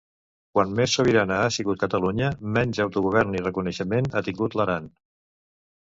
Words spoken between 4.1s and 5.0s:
ha tingut l'Aran.